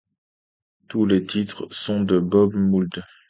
[0.87, 3.03] Tous les titres sont de Bob Mould.